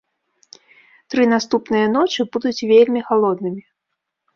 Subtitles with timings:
[1.15, 3.63] Тры наступныя ночы будуць вельмі халоднымі.